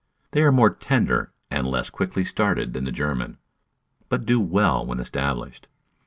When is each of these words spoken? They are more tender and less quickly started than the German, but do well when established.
They 0.31 0.41
are 0.41 0.51
more 0.51 0.71
tender 0.71 1.31
and 1.51 1.67
less 1.67 1.91
quickly 1.91 2.23
started 2.23 2.73
than 2.73 2.85
the 2.85 2.91
German, 2.91 3.37
but 4.09 4.25
do 4.25 4.39
well 4.39 4.83
when 4.83 4.99
established. 4.99 5.67